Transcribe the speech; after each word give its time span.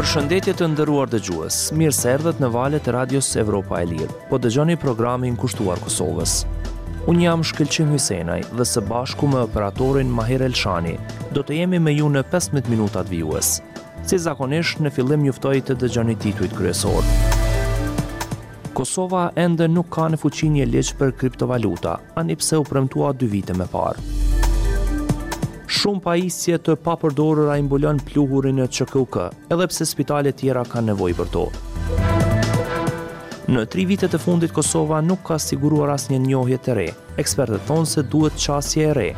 Për 0.00 0.06
shëndetje 0.08 0.52
të 0.56 0.66
ndëruar 0.72 1.10
dëgjues, 1.12 1.56
mirë 1.76 1.92
se 1.92 2.08
erdhët 2.16 2.38
në 2.40 2.48
valet 2.54 2.86
e 2.88 2.92
radios 2.94 3.26
Evropa 3.36 3.82
e 3.82 3.88
Lirë, 3.90 4.14
po 4.30 4.38
dëgjoni 4.40 4.78
programin 4.80 5.34
kushtuar 5.36 5.76
Kosovës. 5.84 6.38
Unë 7.12 7.26
jam 7.26 7.42
Shkëlqim 7.44 7.90
Hysenaj 7.92 8.38
dhe 8.56 8.64
së 8.70 8.80
bashku 8.88 9.28
me 9.28 9.42
operatorin 9.44 10.14
Mahir 10.18 10.40
Elshani, 10.46 10.94
do 11.36 11.42
të 11.44 11.58
jemi 11.58 11.82
me 11.84 11.92
ju 11.98 12.08
në 12.16 12.22
15 12.32 12.70
minutat 12.72 13.12
vijues. 13.12 13.52
Si 14.08 14.16
zakonisht, 14.24 14.80
në 14.80 14.88
fillim 14.96 15.28
juftoj 15.28 15.58
të 15.68 15.76
dëgjoni 15.84 16.16
tituit 16.24 16.56
kryesor. 16.56 17.04
Kosova 18.72 19.26
ende 19.36 19.68
nuk 19.68 19.92
ka 19.98 20.08
në 20.14 20.22
fuqinje 20.24 20.64
leqë 20.78 20.96
për 21.02 21.12
kryptovaluta, 21.20 21.98
anipse 22.24 22.56
u 22.56 22.64
premtua 22.72 23.12
dy 23.12 23.28
vite 23.36 23.60
me 23.60 23.68
parë. 23.76 24.16
Shumë 25.70 26.16
isje 26.26 26.58
të 26.66 26.74
papërdorura 26.82 27.54
i 27.54 27.62
mbulon 27.62 28.00
pluhurin 28.08 28.58
e 28.58 28.66
ÇKK, 28.66 29.18
edhe 29.54 29.68
pse 29.70 29.86
spitalet 29.86 30.34
tjera 30.40 30.64
kanë 30.66 30.90
nevojë 30.90 31.14
për 31.20 31.30
to. 31.34 31.44
Në 33.50 33.64
tri 33.70 33.84
vitet 33.86 34.14
e 34.14 34.18
fundit 34.22 34.50
Kosova 34.54 34.98
nuk 35.02 35.22
ka 35.30 35.38
siguruar 35.42 35.92
asnjë 35.94 36.18
njohje 36.24 36.58
të 36.62 36.76
re. 36.78 36.88
Ekspertët 37.22 37.64
thonë 37.70 37.88
se 37.90 38.04
duhet 38.12 38.34
çasje 38.38 38.88
e 38.90 38.94
re. 38.98 39.08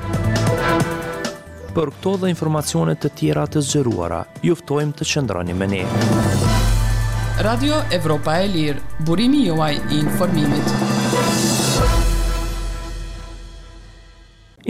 Për 1.73 1.93
këto 1.99 2.15
dhe 2.21 2.33
informacionet 2.33 3.01
të 3.01 3.13
tjera 3.21 3.47
të 3.49 3.65
zgjeruara, 3.71 4.21
juftojmë 4.45 4.97
të 5.01 5.09
qëndroni 5.13 5.57
me 5.57 5.71
ne. 5.73 5.83
Radio 7.43 7.81
Evropa 7.97 8.37
e 8.45 8.49
Lirë, 8.53 8.85
burimi 9.09 9.47
juaj 9.49 9.75
i 9.89 10.05
informimit. 10.05 10.79
Thank 11.33 11.61
you. 11.61 11.62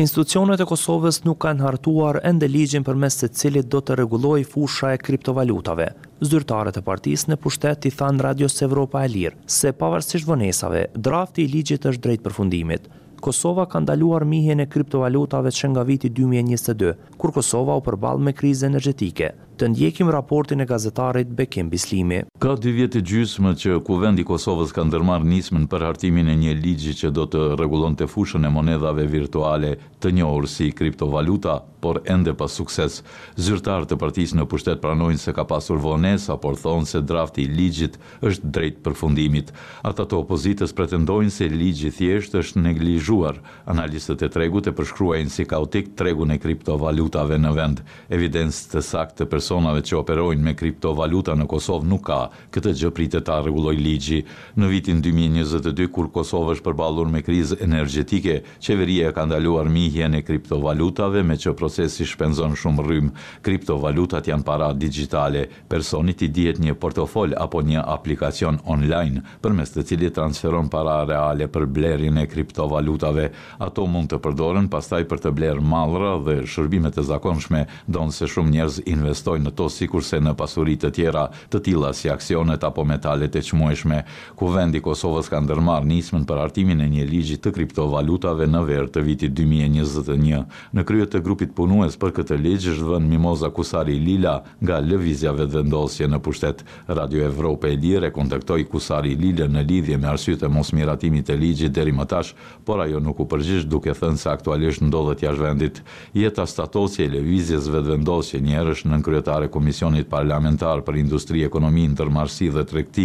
Institucionet 0.02 0.58
e 0.58 0.66
Kosovës 0.66 1.20
nuk 1.22 1.36
kanë 1.44 1.62
hartuar 1.62 2.16
ende 2.26 2.48
ligjin 2.50 2.82
për 2.82 2.96
mes 3.04 3.14
të 3.20 3.28
cilit 3.38 3.66
do 3.74 3.78
të 3.86 3.94
regulloj 4.00 4.40
fusha 4.54 4.88
e 4.94 4.98
kriptovalutave. 4.98 5.86
Zyrtarët 6.28 6.80
e 6.80 6.82
partisë 6.88 7.30
në 7.30 7.36
pushtet 7.44 7.86
i 7.86 7.92
than 8.00 8.18
Radios 8.24 8.58
Evropa 8.66 9.04
e 9.06 9.12
Lirë, 9.12 9.36
se 9.60 9.70
pavarësisht 9.82 10.26
vënesave, 10.30 10.82
drafti 11.06 11.44
i 11.44 11.52
ligjit 11.54 11.86
është 11.92 12.02
drejt 12.06 12.24
përfundimit. 12.24 12.88
Kosova 13.22 13.68
ka 13.70 13.78
ndaluar 13.84 14.26
mihjen 14.26 14.64
e 14.64 14.66
kriptovalutave 14.66 15.52
që 15.54 15.70
nga 15.70 15.86
viti 15.86 16.10
2022, 16.10 16.96
kur 17.20 17.30
Kosova 17.36 17.78
u 17.78 17.86
përbal 17.86 18.18
me 18.26 18.34
krizë 18.34 18.66
energetike 18.72 19.30
të 19.58 19.68
ndjekim 19.72 20.10
raportin 20.10 20.60
e 20.60 20.66
gazetarit 20.66 21.28
Bekim 21.28 21.68
Bislimi. 21.70 22.22
Ka 22.42 22.56
dy 22.58 22.72
vjetë 22.78 23.02
gjysmë 23.08 23.52
që 23.62 23.76
kuvendi 23.86 24.24
Kosovës 24.28 24.72
ka 24.74 24.84
ndërmarë 24.88 25.28
nismën 25.28 25.66
për 25.70 25.84
hartimin 25.90 26.30
e 26.32 26.36
një 26.44 26.56
ligji 26.60 26.94
që 27.02 27.12
do 27.16 27.28
të 27.32 27.42
regulon 27.60 27.94
të 27.98 28.08
fushën 28.12 28.48
e 28.48 28.52
monedave 28.52 29.04
virtuale 29.06 29.74
të 30.02 30.14
njohur 30.16 30.48
si 30.50 30.70
kriptovaluta, 30.74 31.60
por 31.82 31.98
ende 32.10 32.32
pas 32.38 32.54
sukses. 32.58 33.00
Zyrtarë 33.38 33.88
të 33.90 33.96
partisë 33.98 34.38
në 34.40 34.46
pushtet 34.50 34.80
pranojnë 34.82 35.18
se 35.22 35.34
ka 35.34 35.44
pasur 35.50 35.78
vonesa, 35.82 36.36
por 36.38 36.54
thonë 36.58 36.86
se 36.88 37.00
drafti 37.02 37.42
i 37.44 37.50
ligjit 37.50 37.96
është 38.26 38.50
drejt 38.54 38.80
për 38.84 38.96
fundimit. 39.00 39.52
Ata 39.86 40.06
të 40.06 40.18
opozitës 40.20 40.74
pretendojnë 40.78 41.34
se 41.34 41.48
ligji 41.50 41.90
thjesht 41.98 42.36
është 42.38 42.62
neglizhuar. 42.62 43.38
Analistët 43.74 44.22
e 44.26 44.30
tregut 44.30 44.70
e 44.70 44.74
përshkruajnë 44.78 45.34
si 45.34 45.46
kaotik 45.50 45.92
tregun 45.98 46.30
e 46.34 46.38
kriptovalutave 46.42 47.38
në 47.42 47.52
vend. 47.58 47.82
Evidencë 48.18 48.62
të 48.76 48.84
sakt 48.90 49.18
të 49.22 49.26
personave 49.42 49.82
që 49.82 49.96
operojnë 49.98 50.44
me 50.46 50.52
kriptovaluta 50.54 51.34
në 51.36 51.48
Kosovë 51.50 51.88
nuk 51.90 52.04
ka, 52.06 52.18
këtë 52.54 52.72
gjë 52.78 52.90
pritë 52.94 53.20
ta 53.26 53.40
regulloj 53.42 53.74
ligji. 53.74 54.20
Në 54.58 54.68
vitin 54.70 55.00
2022, 55.04 55.86
kur 55.92 56.08
Kosovë 56.14 56.54
është 56.54 56.66
përbalur 56.68 57.08
me 57.10 57.20
krizë 57.26 57.58
energetike, 57.66 58.36
qeveria 58.62 59.10
ka 59.12 59.24
ndaluar 59.26 59.66
mihjen 59.70 60.14
e 60.18 60.22
kriptovalutave 60.22 61.24
me 61.26 61.34
që 61.36 61.56
procesi 61.58 62.06
shpenzon 62.06 62.54
shumë 62.56 62.84
rrymë. 62.86 63.10
Kriptovalutat 63.42 64.28
janë 64.30 64.46
para 64.46 64.70
digitale, 64.74 65.46
personit 65.68 66.22
i 66.22 66.28
dihet 66.28 66.60
një 66.62 66.76
portofol 66.78 67.34
apo 67.36 67.62
një 67.66 67.82
aplikacion 67.82 68.60
online 68.64 69.24
për 69.42 69.58
mes 69.58 69.74
të 69.74 69.86
cili 69.90 70.12
transferon 70.14 70.70
para 70.70 71.00
reale 71.08 71.48
për 71.50 71.66
blerin 71.66 72.22
e 72.22 72.28
kriptovalutave. 72.30 73.30
Ato 73.58 73.86
mund 73.90 74.12
të 74.14 74.22
përdoren 74.24 74.70
pastaj 74.70 75.02
për 75.10 75.24
të 75.26 75.34
bler 75.38 75.60
malra 75.60 76.14
dhe 76.26 76.40
shërbimet 76.46 77.02
e 77.02 77.06
zakonshme, 77.10 77.66
donë 77.90 78.16
se 78.20 78.28
shumë 78.30 78.56
njerëz 78.56 78.80
investojnë 78.92 79.30
në 79.40 79.52
to 79.56 79.68
si 79.70 79.86
kurse 79.88 80.18
në 80.20 80.32
pasurit 80.36 80.80
të 80.82 80.90
tjera, 80.96 81.26
të 81.52 81.60
tila 81.66 81.92
si 81.96 82.10
aksionet 82.10 82.64
apo 82.64 82.84
metalet 82.84 83.36
e 83.38 83.42
qmueshme, 83.44 84.02
ku 84.36 84.48
vendi 84.52 84.80
Kosovës 84.82 85.28
ka 85.30 85.40
ndërmarë 85.44 85.86
nismën 85.88 86.24
për 86.28 86.40
artimin 86.42 86.80
e 86.84 86.88
një 86.90 87.06
ligjit 87.08 87.42
të 87.44 87.52
kriptovalutave 87.56 88.48
në 88.50 88.64
verë 88.68 88.90
të 88.96 89.04
vitit 89.06 89.32
2021. 89.36 90.44
Në 90.76 90.84
kryet 90.88 91.12
të 91.14 91.22
grupit 91.26 91.54
punues 91.56 91.96
për 92.02 92.14
këtë 92.18 92.38
ligjë 92.42 92.72
është 92.74 92.88
vën 92.92 93.08
Mimoza 93.12 93.50
Kusari 93.54 93.98
Lila 94.02 94.36
nga 94.60 94.80
Lëvizja 94.82 95.32
Vedvendosje 95.36 96.08
në 96.08 96.18
pushtet 96.24 96.64
Radio 96.88 97.24
Evrope 97.28 97.70
e 97.72 97.76
Lire 97.76 98.10
kontaktoj 98.12 98.58
Kusari 98.72 99.14
Lila 99.20 99.48
në 99.48 99.62
lidhje 99.68 99.98
me 100.02 100.08
arsyt 100.12 100.42
e 100.42 100.48
mos 100.48 100.72
miratimit 100.74 101.30
e 101.30 101.36
ligjit 101.36 101.72
deri 101.76 101.92
më 101.92 102.08
tash, 102.10 102.32
por 102.66 102.80
ajo 102.84 103.00
nuk 103.02 103.20
u 103.22 103.26
përgjish 103.30 103.66
duke 103.70 103.92
thënë 103.94 104.18
se 104.20 104.30
aktualisht 104.30 104.82
ndodhet 104.86 105.22
jashtë 105.26 105.44
vendit. 105.44 105.82
Jeta 106.16 106.46
statosje 106.48 107.04
e 107.06 107.10
Lëvizjes 107.14 107.68
vetëvendosje 107.74 108.40
njerësh 108.42 108.86
në 108.88 109.00
sekretare 109.22 109.46
Komisionit 109.50 110.08
Parlamentar 110.10 110.82
për 110.82 110.96
Industri, 110.98 111.44
Ekonomi, 111.46 111.84
Ndërmarsi 111.92 112.48
dhe 112.50 112.64
Trekti, 112.66 113.04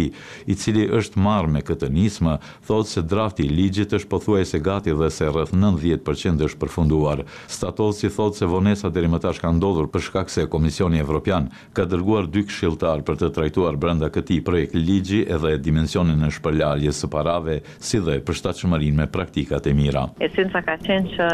i 0.50 0.54
cili 0.58 0.88
është 0.98 1.16
marrë 1.22 1.48
me 1.54 1.60
këtë 1.62 1.88
nismë, 1.94 2.32
thotë 2.66 2.90
se 2.90 3.02
drafti 3.10 3.44
i 3.46 3.52
ligjit 3.52 3.92
është 3.94 4.08
pothuajse 4.10 4.58
gati 4.66 4.90
dhe 4.98 5.10
se 5.14 5.24
rreth 5.30 5.52
90% 5.54 6.42
është 6.46 6.58
përfunduar. 6.62 7.22
Statosi 7.46 8.08
thotë 8.10 8.36
se 8.40 8.46
vonesa 8.50 8.90
deri 8.90 9.08
më 9.12 9.20
tash 9.26 9.38
ka 9.44 9.50
ndodhur 9.52 9.86
për 9.92 10.00
shkak 10.08 10.30
se 10.34 10.46
Komisioni 10.50 10.98
Evropian 11.04 11.50
ka 11.72 11.84
dërguar 11.86 12.26
dy 12.26 12.42
këshilltar 12.48 13.02
për 13.06 13.16
të 13.20 13.30
trajtuar 13.38 13.76
brenda 13.78 14.08
këtij 14.10 14.42
projekt 14.46 14.74
ligji 14.74 15.22
edhe 15.36 15.54
dimensionin 15.58 16.24
e 16.26 16.30
shpërlarjes 16.34 17.02
së 17.04 17.10
parave, 17.14 17.60
si 17.78 18.00
dhe 18.00 18.18
përshtatshmërinë 18.26 18.96
me 18.96 19.06
praktikat 19.06 19.66
e 19.70 19.74
mira. 19.78 20.08
Esenca 20.20 20.62
ka 20.66 20.78
qenë 20.82 21.14
që 21.14 21.30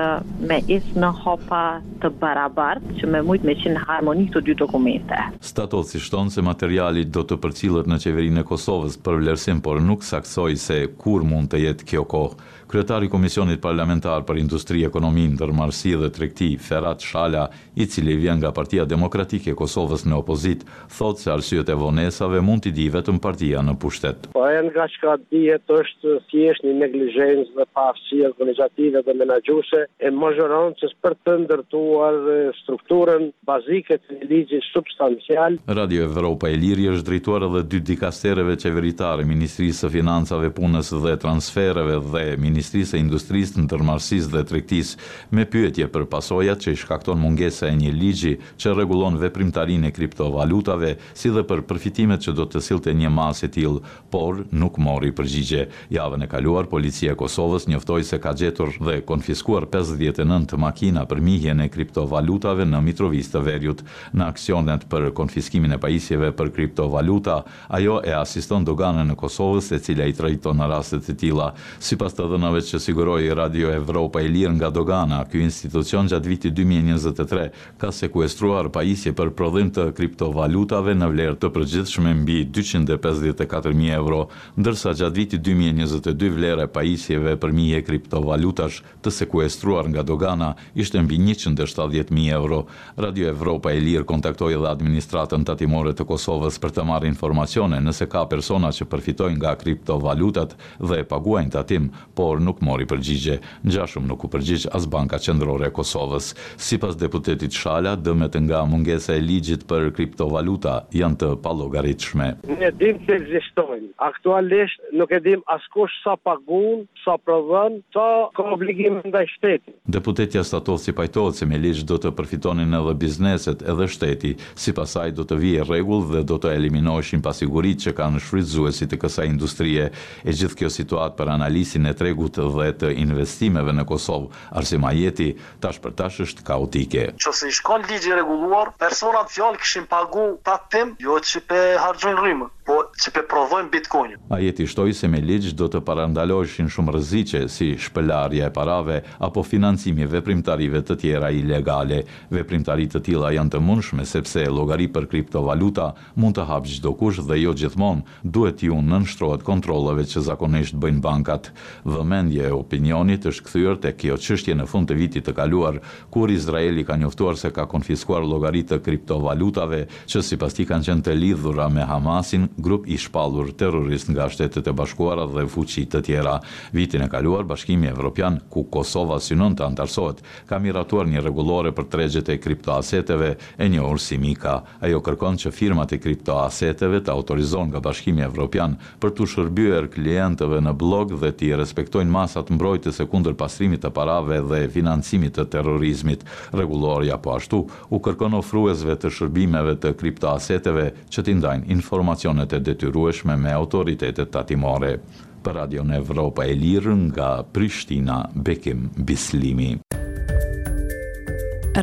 me 0.50 0.60
isë 0.76 1.00
në 1.00 1.12
hopa 1.24 1.64
të 2.04 2.12
barabartë, 2.20 2.98
që 3.00 3.12
me 3.14 3.24
mujtë 3.26 3.46
me 3.48 3.56
qenë 3.64 3.86
harmonikë 3.88 4.32
të 4.34 4.44
dy 4.50 4.58
dokumente. 4.74 5.14
Statot 5.42 5.86
si 5.86 6.00
shtonë 6.02 6.32
se 6.34 6.42
materialit 6.42 7.12
do 7.14 7.22
të 7.22 7.38
përcilët 7.44 7.86
në 7.86 8.00
qeverinë 8.02 8.42
e 8.42 8.46
Kosovës 8.48 8.98
për 9.06 9.20
vlerësim, 9.22 9.60
por 9.62 9.80
nuk 9.82 10.02
saksoj 10.04 10.50
se 10.58 10.80
kur 10.98 11.22
mund 11.24 11.50
të 11.54 11.62
jetë 11.64 11.88
kjo 11.92 12.02
kohë 12.04 12.36
kryetari 12.74 13.06
i 13.06 13.08
Komisionit 13.14 13.60
Parlamentar 13.62 14.24
për 14.26 14.38
Industri, 14.40 14.80
Ekonomi, 14.82 15.28
Ndërmarrësi 15.30 15.92
dhe 16.00 16.08
Trekti, 16.10 16.46
Ferat 16.58 17.04
Shala, 17.06 17.44
i 17.78 17.86
cili 17.86 18.16
vjen 18.18 18.40
nga 18.42 18.50
Partia 18.56 18.82
Demokratike 18.84 19.52
e 19.52 19.56
Kosovës 19.60 20.02
në 20.10 20.16
opozit, 20.18 20.64
thotë 20.90 21.22
se 21.22 21.30
arsyet 21.30 21.70
e 21.70 21.76
vonesave 21.78 22.40
mund 22.42 22.64
t'i 22.64 22.72
di 22.74 22.88
vetëm 22.90 23.20
partia 23.22 23.62
në 23.62 23.76
pushtet. 23.78 24.26
Po 24.34 24.42
e 24.50 24.58
nga 24.66 24.88
çka 24.90 25.14
dihet 25.30 25.70
është 25.70 26.16
thjesht 26.32 26.66
një 26.66 26.72
neglizhencë 26.80 27.54
dhe 27.60 27.68
pavësi 27.78 28.18
organizative 28.32 29.04
dhe 29.06 29.14
menaxhuese 29.22 29.84
e 30.02 30.10
mazhoroncës 30.18 30.96
për 31.04 31.14
të 31.22 31.36
ndërtuar 31.44 32.18
strukturën 32.58 33.28
bazike 33.46 34.00
të 34.02 34.18
ligjit 34.32 34.66
substancial. 34.74 35.60
Radio 35.78 36.08
Evropa 36.10 36.50
e 36.50 36.58
Lirë 36.64 36.90
është 36.96 37.06
drejtuar 37.12 37.46
edhe 37.52 37.62
dy 37.70 37.84
dikastereve 37.94 38.58
qeveritare, 38.64 39.22
Ministrisë 39.34 39.84
së 39.86 39.94
Financave, 40.00 40.50
Punës 40.58 40.90
dhe 41.06 41.14
Transfereve 41.22 42.00
dhe 42.10 42.26
Ministrisë 42.34 42.62
Ministrisë 42.64 42.97
e 42.97 43.02
Industrisë, 43.04 43.58
Ndërmarrësisë 43.66 44.30
dhe 44.32 44.41
Tregtisë 44.48 45.00
me 45.36 45.44
pyetje 45.52 45.84
për 45.92 46.04
pasojat 46.10 46.62
që 46.64 46.72
i 46.72 46.78
shkakton 46.80 47.19
mungesa 47.20 47.66
e 47.69 47.75
një 47.76 47.91
ligji 47.92 48.32
që 48.62 48.72
rregullon 48.75 49.19
veprimtarinë 49.20 49.91
e 49.91 49.92
kriptovalutave, 49.94 50.94
si 51.12 51.28
dhe 51.34 51.42
për 51.47 51.60
përfitimet 51.69 52.25
që 52.25 52.32
do 52.38 52.47
të 52.48 52.62
sillte 52.64 52.94
një 52.97 53.10
masë 53.12 53.44
e 53.44 53.50
tillë, 53.56 53.82
por 54.14 54.41
nuk 54.50 54.78
mori 54.80 55.12
përgjigje. 55.12 55.66
Javën 55.92 56.25
e 56.25 56.28
kaluar 56.32 56.69
policia 56.72 57.12
e 57.12 57.19
Kosovës 57.20 57.69
njoftoi 57.69 58.06
se 58.08 58.16
ka 58.20 58.32
gjetur 58.32 58.72
dhe 58.81 58.96
konfiskuar 59.06 59.69
59 59.69 60.56
makina 60.56 61.05
për 61.05 61.20
mihjen 61.20 61.61
e 61.61 61.69
kriptovalutave 61.69 62.64
në 62.66 62.81
Mitrovicë 62.88 63.32
të 63.34 63.44
Veriut 63.50 63.84
në 64.14 64.31
aksionet 64.32 64.88
për 64.90 65.11
konfiskimin 65.12 65.76
e 65.76 65.81
pajisjeve 65.82 66.32
për 66.32 66.55
kriptovaluta, 66.56 67.43
ajo 67.69 68.00
e 68.08 68.16
asiston 68.25 68.64
doganën 68.64 69.12
e 69.12 69.19
Kosovës 69.20 69.72
e 69.76 69.82
cila 69.84 70.08
i 70.11 70.16
trajton 70.16 70.62
në 70.62 70.70
rastet 70.72 71.12
e 71.12 71.19
tila. 71.26 71.52
Si 71.84 71.99
pas 72.00 72.14
të 72.14 72.25
punave 72.44 72.61
që 72.62 72.79
siguroi 72.81 73.32
Radio 73.35 73.70
Evropa 73.73 74.20
e 74.20 74.29
Lirë 74.29 74.52
nga 74.58 74.69
Dogana, 74.70 75.23
ky 75.25 75.41
institucion 75.41 76.08
gjatë 76.12 76.29
vitit 76.29 76.55
2023 76.55 77.46
ka 77.81 77.88
sekuestruar 77.93 78.69
pajisje 78.75 79.14
për 79.17 79.31
prodhim 79.37 79.70
të 79.73 79.87
kriptovalutave 79.96 80.93
në 80.94 81.08
vlerë 81.12 81.37
të 81.41 81.49
përgjithshme 81.55 82.12
mbi 82.20 82.43
254.000 82.52 83.88
euro, 83.96 84.19
ndërsa 84.61 84.93
gjatë 84.99 85.17
vitit 85.23 85.44
2022 85.46 86.29
vlera 86.37 86.67
e 86.69 86.73
pajisjeve 86.75 87.37
për 87.41 87.52
mije 87.56 87.81
kriptovalutash 87.87 88.82
të 89.00 89.14
sekuestruar 89.23 89.88
nga 89.88 90.02
Dogana 90.02 90.50
ishte 90.75 91.00
mbi 91.00 91.17
170.000 91.17 92.29
euro. 92.37 92.61
Radio 92.97 93.29
Evropa 93.32 93.73
e 93.73 93.81
Lirë 93.81 94.05
kontaktoi 94.05 94.52
edhe 94.58 94.69
administratën 94.69 95.47
tatimore 95.49 95.94
të 95.97 96.05
Kosovës 96.05 96.61
për 96.61 96.76
të 96.76 96.85
marrë 96.93 97.08
informacione 97.08 97.81
nëse 97.81 98.08
ka 98.12 98.26
persona 98.29 98.69
që 98.69 98.90
përfitojnë 98.93 99.40
nga 99.40 99.56
kriptovalutat 99.56 100.56
dhe 100.85 101.00
e 101.00 101.08
paguajnë 101.08 101.56
tatim, 101.56 101.88
por 102.14 102.33
por 102.34 102.42
nuk 102.42 102.58
mori 102.66 102.82
përgjigje. 102.90 103.36
Në 103.62 103.72
gjashëm 103.76 104.08
nuk 104.10 104.25
u 104.26 104.31
përgjigj 104.32 104.66
as 104.75 104.88
Banka 104.90 105.20
Qendrore 105.22 105.69
e 105.70 105.75
Kosovës. 105.76 106.32
Si 106.58 106.81
pas 106.82 106.96
deputetit 106.98 107.54
Shala, 107.54 107.92
dëmet 107.94 108.34
nga 108.48 108.64
mungesa 108.66 109.14
e 109.14 109.22
ligjit 109.22 109.62
për 109.70 109.92
kriptovaluta 109.94 110.81
janë 110.90 111.19
të 111.22 111.28
palogarit 111.44 112.02
shme. 112.02 112.32
Në 112.48 112.72
dim 112.81 112.98
të 113.06 113.20
egzistojnë. 113.20 113.92
Aktualisht 114.08 114.82
nuk 114.98 115.14
e 115.14 115.20
dim 115.22 115.44
askush 115.54 115.94
sa 116.02 116.16
pagun, 116.19 116.88
sa 117.04 117.14
prodhën, 117.22 117.78
sa 117.94 118.06
ka 118.34 118.48
obligim 118.56 118.98
nda 119.06 119.22
i 119.22 119.28
shteti. 119.30 119.76
Deputetja 119.96 120.42
statot 120.44 120.80
si 120.82 120.94
pajtojnë 120.96 121.37
se 121.38 121.46
me 121.46 121.60
ligj 121.60 121.84
do 121.87 122.00
të 122.02 122.14
përfitonin 122.19 122.75
edhe 122.80 122.96
bizneset 122.98 123.62
edhe 123.69 123.87
shteti, 123.92 124.34
si 124.58 124.75
pasaj 124.75 125.14
do 125.20 125.26
të 125.28 125.38
vje 125.42 125.69
regull 125.69 126.02
dhe 126.10 126.25
do 126.26 126.40
të 126.42 126.56
eliminojshin 126.58 127.22
pasigurit 127.22 127.84
që 127.87 127.94
kanë 128.00 128.25
shfrizuesi 128.25 128.90
të 128.90 128.98
kësa 129.04 129.28
industrie. 129.30 129.87
E 130.26 130.34
gjithë 130.34 130.62
kjo 130.64 130.72
situat 130.80 131.14
për 131.19 131.34
analisin 131.37 131.84
e 131.87 131.92
tregu 131.94 132.24
tregut 132.32 132.62
dhe 132.62 132.71
të 132.82 132.91
investimeve 133.05 133.73
në 133.75 133.85
Kosovë. 133.88 134.29
Arsim 134.59 134.85
Ajeti 134.88 135.31
tash 135.61 135.81
për 135.85 135.94
tash 135.99 136.21
është 136.26 136.47
kaotike. 136.47 137.06
Qësë 137.21 137.50
i 137.50 137.56
shkon 137.59 137.85
ligjë 137.91 138.19
reguluar, 138.21 138.73
personat 138.81 139.32
fjallë 139.32 139.61
këshim 139.62 139.87
pagu 139.91 140.26
të 140.44 140.55
atim, 140.56 140.94
jo 141.03 141.19
që 141.21 141.44
pe 141.50 141.62
hargjën 141.81 142.19
rrimë. 142.21 142.50
Po 142.65 142.74
që 143.02 143.11
pe 143.14 143.23
provojnë 143.26 143.70
bitcoinin. 143.75 144.20
A 144.31 144.38
jeti 144.43 144.67
shtoj 144.70 144.93
se 144.94 145.08
me 145.11 145.19
ligj 145.23 145.50
do 145.58 145.67
të 145.70 145.81
parandaloshin 145.87 146.69
shumë 146.70 146.93
rëzice 146.96 147.41
si 147.50 147.73
shpëlarja 147.81 148.49
e 148.50 148.55
parave 148.55 149.00
apo 149.26 149.43
financimi 149.46 150.06
veprimtarive 150.11 150.82
të 150.87 150.96
tjera 151.02 151.31
ilegale. 151.35 152.02
Veprimtarit 152.31 152.94
të 152.94 153.02
tila 153.08 153.32
janë 153.35 153.55
të 153.56 153.61
mundshme 153.67 154.06
sepse 154.06 154.44
logari 154.50 154.87
për 154.94 155.08
kriptovaluta 155.11 155.88
mund 156.23 156.38
të 156.38 156.46
hapë 156.52 156.70
gjithdo 156.70 156.94
kush 157.00 157.23
dhe 157.26 157.41
jo 157.41 157.55
gjithmon 157.61 158.02
duhet 158.23 158.62
ju 158.69 158.79
në 158.79 159.02
nështrohet 159.05 159.43
kontroleve 159.47 160.06
që 160.12 160.23
zakonisht 160.29 160.79
bëjnë 160.85 161.02
bankat. 161.05 161.50
Vëmendje 161.85 162.47
e 162.50 162.55
opinionit 162.61 163.26
është 163.32 163.47
këthyër 163.49 163.82
të 163.85 163.94
kjo 164.05 164.20
qështje 164.29 164.58
në 164.61 164.69
fund 164.70 164.90
të 164.93 164.99
vitit 165.02 165.26
të 165.26 165.35
kaluar, 165.40 165.81
kur 166.14 166.31
Izraeli 166.35 166.85
ka 166.87 166.99
njoftuar 167.02 167.37
se 167.40 167.50
ka 167.55 167.67
konfiskuar 167.67 168.23
logari 168.25 168.62
të 168.62 168.79
kriptovalutave 168.87 169.85
që 170.06 170.23
si 170.23 170.38
pas 170.38 170.55
ti 170.55 170.67
kanë 170.70 170.82
qenë 170.90 171.06
të 171.08 171.14
lidhura 171.19 171.67
me 171.73 171.85
Hamasin, 171.88 172.49
grup 172.58 172.83
i 172.86 172.96
shpalur 173.00 173.52
terrorist 173.56 174.08
nga 174.12 174.28
shtetet 174.31 174.66
e 174.69 174.72
bashkuara 174.76 175.26
dhe 175.31 175.44
fuqi 175.50 175.84
të 175.90 176.00
tjera. 176.06 176.36
Vitin 176.72 177.02
e 177.04 177.08
kaluar 177.10 177.44
Bashkimi 177.48 177.88
Evropian 177.90 178.38
ku 178.50 178.62
Kosova 178.72 179.20
synon 179.20 179.56
të 179.56 179.66
antarsohet 179.66 180.22
ka 180.48 180.58
miratuar 180.62 181.08
një 181.10 181.22
rregullore 181.25 181.72
për 181.76 181.88
tregjet 181.92 182.28
e 182.34 182.38
kriptoaseteve 182.38 183.32
e 183.58 183.69
njohur 183.69 184.00
si 184.00 184.19
Mika. 184.19 184.56
Ajo 184.81 185.00
kërkon 185.04 185.38
që 185.44 185.52
firmat 185.52 185.92
e 185.96 186.00
kriptoaseteve 186.00 187.00
të 187.06 187.12
autorizohen 187.12 187.70
nga 187.72 187.81
Bashkimi 187.84 188.25
Evropian 188.26 188.76
për 189.02 189.14
të 189.19 189.28
shërbyer 189.34 189.90
klientëve 189.94 190.60
në 190.69 190.75
blog 190.82 191.16
dhe 191.20 191.32
të 191.34 191.52
respektojnë 191.60 192.10
masat 192.14 192.50
mbrojtjes 192.54 193.00
së 193.00 193.08
kundër 193.12 193.37
pastrimit 193.44 193.84
të 193.84 193.90
parave 193.96 194.40
dhe 194.50 194.64
financimit 194.72 195.37
të 195.38 195.48
terrorizmit. 195.56 196.25
Rregulloria 196.54 197.19
po 197.19 197.34
ashtu 197.37 197.62
u 197.94 197.98
kërkon 198.04 198.38
ofruesve 198.40 198.96
të 199.00 199.10
shërbimeve 199.14 199.76
të 199.82 199.94
kriptoaseteve 200.00 200.90
që 201.12 201.25
të 201.25 201.37
ndajnë 201.38 201.70
informacionet 201.75 202.52
e 202.52 202.58
detyruara 202.60 202.74
detyrueshme 202.75 203.37
me 203.41 203.53
autoritetet 203.55 204.31
tatimore. 204.35 204.99
Për 205.44 205.59
Radio 205.61 205.82
në 205.87 205.99
Evropa 206.03 206.47
e 206.49 206.55
Lirë 206.56 206.94
nga 207.11 207.29
Prishtina, 207.55 208.23
Bekim 208.35 208.87
Bislimi. 208.97 209.75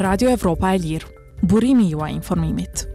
Radio 0.02 0.32
Evropa 0.34 0.74
e 0.78 0.82
Lirë, 0.82 1.12
burimi 1.48 1.92
jua 1.94 2.08
informimit. 2.10 2.88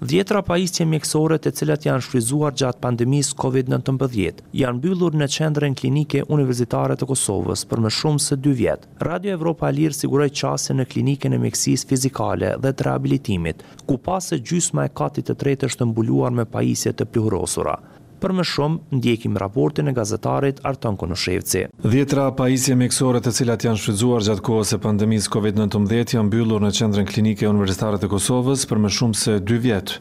Dhjetra 0.00 0.40
pajisje 0.46 0.84
mjekësore 0.88 1.36
të 1.44 1.50
cilat 1.58 1.82
janë 1.84 2.00
shfrizuar 2.06 2.54
gjatë 2.56 2.80
pandemisë 2.86 3.34
COVID-19 3.42 4.38
janë 4.56 4.80
byllur 4.80 5.18
në 5.20 5.26
qendrën 5.34 5.76
klinike 5.76 6.22
universitare 6.36 6.96
të 6.96 7.08
Kosovës 7.10 7.66
për 7.68 7.82
më 7.84 7.92
shumë 7.98 8.22
se 8.26 8.38
2 8.46 8.54
vjet. 8.62 8.86
Radio 9.10 9.34
Evropa 9.36 9.68
e 9.68 9.76
Lirë 9.76 9.98
siguroi 9.98 10.30
çaste 10.42 10.72
në 10.78 10.88
klinikën 10.94 11.36
e 11.36 11.42
mjekësisë 11.44 11.90
fizikale 11.92 12.54
dhe 12.64 12.72
të 12.72 12.88
rehabilitimit, 12.88 13.60
ku 13.84 14.00
pasë 14.08 14.40
gjysma 14.48 14.88
e 14.88 14.96
katit 15.02 15.28
të 15.28 15.36
tretë 15.44 15.68
është 15.68 15.92
mbuluar 15.92 16.32
me 16.40 16.48
pajisje 16.56 16.96
të 16.96 17.10
pluhurosura 17.12 17.76
për 18.20 18.34
më 18.36 18.44
shumë 18.52 18.96
ndjekim 19.00 19.38
raportin 19.40 19.88
e 19.90 19.94
gazetarit 19.96 20.60
Arton 20.66 20.96
Konoshevci. 21.00 21.64
Dhjetra 21.82 22.28
pajisje 22.36 22.74
mjekësore 22.76 23.20
të 23.24 23.32
cilat 23.40 23.64
janë 23.66 23.80
shfrytzuar 23.80 24.24
gjatë 24.28 24.44
kohës 24.46 24.72
së 24.74 24.78
pandemisë 24.84 25.30
COVID-19 25.34 26.14
janë 26.16 26.26
mbyllur 26.28 26.62
në 26.64 26.72
Qendrën 26.78 27.08
Klinike 27.08 27.48
Universitare 27.50 27.98
të 28.02 28.10
Kosovës 28.12 28.66
për 28.70 28.82
më 28.84 28.92
shumë 28.98 29.18
se 29.20 29.36
2 29.48 29.58
vjet. 29.64 29.94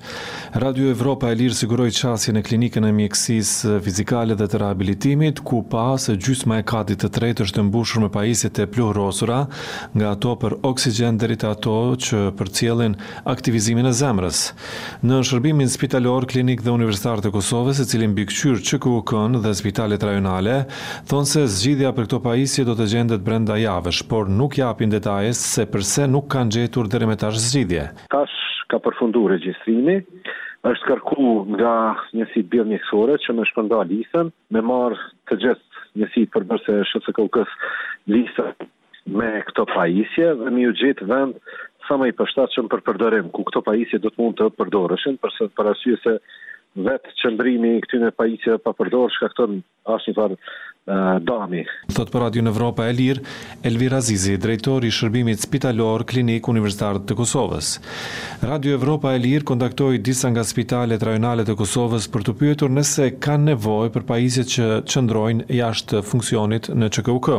Radio 0.64 0.92
Evropa 0.94 1.32
e 1.32 1.38
Lirë 1.40 1.58
siguroi 1.62 1.90
qasje 1.96 2.34
në 2.36 2.44
klinikën 2.50 2.86
e 2.86 2.92
mjekësisë 3.00 3.80
fizikale 3.86 4.38
dhe 4.40 4.48
të 4.52 4.62
rehabilitimit, 4.64 5.42
ku 5.46 5.64
pa 5.72 5.88
se 6.02 6.18
gjysma 6.20 6.60
e 6.62 6.68
katit 6.68 7.02
të 7.06 7.12
tretë 7.16 7.48
është 7.48 7.66
mbushur 7.70 8.04
me 8.06 8.12
pajisje 8.14 8.52
të 8.60 8.68
rosura, 9.00 9.42
nga 9.98 10.12
ato 10.16 10.36
për 10.42 10.58
oksigjen 10.68 11.18
deri 11.18 11.28
rita 11.30 11.52
ato 11.54 11.78
që 12.02 12.24
përcjellin 12.40 12.96
aktivizimin 13.30 13.86
e 13.86 13.92
zemrës. 13.94 14.40
Në 15.06 15.20
shërbimin 15.28 15.70
spitalor 15.70 16.26
klinik 16.32 16.64
dhe 16.66 16.74
universitar 16.74 17.22
të 17.22 17.30
Kosovës, 17.36 17.78
i 17.80 17.86
cili 17.86 18.09
bikqyr 18.18 18.60
që 18.68 18.78
ku 18.84 18.94
kënë 19.10 19.40
dhe 19.44 19.52
spitalet 19.60 20.04
rajonale, 20.08 20.56
thonë 21.10 21.30
se 21.32 21.44
zgjidhja 21.58 21.92
për 21.98 22.08
këto 22.10 22.20
pajisje 22.26 22.66
do 22.70 22.76
të 22.78 22.88
gjendet 22.94 23.24
brenda 23.26 23.58
javësh, 23.60 24.02
por 24.12 24.30
nuk 24.32 24.58
japin 24.62 24.94
detajes 24.94 25.42
se 25.54 25.66
përse 25.74 26.08
nuk 26.10 26.30
kanë 26.34 26.56
gjetur 26.58 26.90
dhe 26.90 27.02
remetash 27.04 27.40
zgjidhje. 27.50 27.88
Tash 28.14 28.36
ka 28.72 28.80
përfundu 28.86 29.26
registrimi, 29.32 30.00
është 30.70 30.90
kërku 30.90 31.28
nga 31.58 31.76
njësi 32.20 32.44
bil 32.52 32.66
mjekësore 32.70 33.16
që 33.26 33.36
me 33.38 33.46
shpënda 33.50 33.80
lisen 33.92 34.32
me 34.54 34.62
marë 34.70 35.00
të 35.30 35.38
gjithë 35.46 35.86
njësi 36.04 36.26
përbërse 36.36 36.80
shëtë 36.92 37.16
këllëkës 37.18 37.54
lisën 38.14 38.68
me 39.20 39.30
këto 39.48 39.64
pajisje 39.76 40.34
dhe 40.42 40.52
mi 40.54 40.68
u 40.70 40.76
gjithë 40.78 41.08
vend 41.10 41.40
sa 41.88 41.96
më 41.98 42.12
i 42.12 42.16
përshtatshëm 42.20 42.68
për 42.70 42.84
përdorim, 42.86 43.32
ku 43.34 43.42
këto 43.50 43.64
pajisje 43.66 43.98
do 44.04 44.12
të 44.14 44.22
mund 44.22 44.36
të 44.38 44.50
përdoreshin, 44.60 45.16
përse 45.24 45.48
për 45.58 45.72
arsye 45.72 45.96
se 46.04 46.14
vetë 46.78 47.14
qëndrimi 47.22 47.72
këtyne 47.86 48.12
pajisjeve 48.20 48.62
pa 48.68 48.74
përdorë, 48.82 49.14
shkakton 49.16 49.58
asë 49.96 50.12
një 50.14 50.20
farë 50.22 50.38
dami. 51.26 51.62
Thot 51.94 52.10
për 52.14 52.22
Radio 52.26 52.44
Evropa 52.50 52.86
e 52.90 52.94
Lirë, 52.94 53.22
Elvir 53.66 53.94
Azizi, 53.98 54.38
drejtori 54.42 54.90
i 54.90 54.94
shërbimit 54.94 55.42
spitalor 55.42 56.04
Klinik 56.10 56.48
Universitar 56.50 56.98
të 57.08 57.16
Kosovës. 57.18 57.74
Radio 58.46 58.76
Evropa 58.78 59.12
e 59.14 59.20
Lirë 59.22 59.46
kontaktoi 59.50 60.00
disa 60.04 60.30
nga 60.34 60.44
spitalet 60.48 61.04
rajonale 61.06 61.46
të 61.46 61.56
Kosovës 61.60 62.08
për 62.14 62.26
të 62.30 62.36
pyetur 62.40 62.74
nëse 62.74 63.10
kanë 63.22 63.52
nevojë 63.52 63.92
për 63.98 64.08
pajisjet 64.10 64.52
që 64.56 64.68
çndrojnë 64.94 65.50
jashtë 65.60 66.04
funksionit 66.08 66.72
në 66.74 66.90
ÇKUK. 66.96 67.30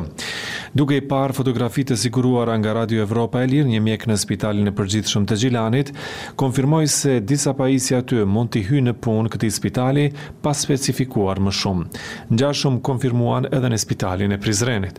Duke 0.79 0.99
i 1.01 1.05
parë 1.13 1.37
fotografitë 1.41 1.95
të 1.95 2.01
siguruara 2.05 2.55
nga 2.61 2.75
Radio 2.83 3.03
Evropa 3.07 3.43
e 3.47 3.51
Lirë, 3.51 3.69
një 3.75 3.83
mjek 3.89 4.07
në 4.11 4.19
spitalin 4.23 4.71
e 4.71 4.75
përgjithshëm 4.79 5.27
të 5.31 5.41
Gjilanit 5.41 5.95
konfirmoi 6.41 6.85
se 6.89 7.19
disa 7.25 7.55
pajisje 7.59 7.99
aty 8.03 8.23
mund 8.29 8.53
të 8.55 8.65
hyjnë 8.69 8.89
në 8.91 8.97
punë 9.05 9.31
këtij 9.35 9.55
spitali 9.57 10.07
pa 10.43 10.53
specifikuar 10.57 11.41
më 11.43 11.55
shumë. 11.61 11.87
Ngjashëm 12.35 12.79
konfirmoi 12.87 13.40
Gjermanë 13.41 13.57
edhe 13.57 13.69
në 13.73 13.77
spitalin 13.81 14.33
e 14.35 14.39
Prizrenit. 14.41 14.97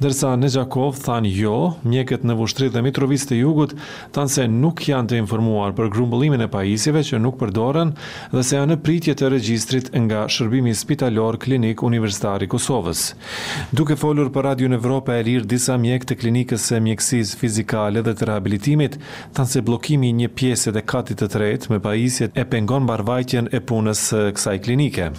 Dërsa 0.00 0.30
në 0.40 0.48
Gjakov 0.54 0.94
thanë 1.02 1.28
jo, 1.36 1.52
mjeket 1.84 2.22
në 2.24 2.36
vushtrit 2.38 2.72
dhe 2.72 2.80
mitrovis 2.86 3.26
të 3.28 3.36
jugut 3.42 3.74
thanë 4.16 4.32
se 4.32 4.46
nuk 4.48 4.80
janë 4.86 5.10
të 5.10 5.18
informuar 5.20 5.74
për 5.76 5.90
grumbullimin 5.92 6.40
e 6.40 6.48
pajisjeve 6.48 7.02
që 7.04 7.20
nuk 7.20 7.36
përdoren 7.42 7.92
dhe 8.32 8.42
se 8.48 8.56
janë 8.56 8.70
në 8.72 8.78
pritje 8.86 9.14
të 9.18 9.28
regjistrit 9.34 9.90
nga 10.06 10.22
shërbimi 10.32 10.72
spitalor 10.78 11.36
klinik 11.42 11.82
universitari 11.84 12.48
Kosovës. 12.48 13.02
Duke 13.76 13.98
folur 14.00 14.32
për 14.32 14.48
Radio 14.48 14.72
Në 14.72 14.80
Evropa 14.80 15.18
e 15.20 15.26
lirë 15.28 15.50
disa 15.52 15.76
mjek 15.78 16.08
të 16.08 16.16
klinikës 16.22 16.70
e 16.72 16.80
mjekësis 16.86 17.34
fizikale 17.42 18.00
dhe 18.06 18.14
të 18.16 18.30
rehabilitimit, 18.30 18.96
thanë 19.36 19.52
se 19.58 19.64
blokimi 19.68 20.14
një 20.22 20.32
pjesë 20.40 20.72
dhe 20.78 20.86
katit 20.94 21.20
të 21.20 21.28
tret 21.36 21.68
me 21.68 21.82
pajisjet 21.84 22.32
e 22.40 22.48
pengon 22.54 22.88
barvajtjen 22.88 23.52
e 23.52 23.60
punës 23.60 24.06
kësaj 24.38 24.58
klinike. 24.64 25.10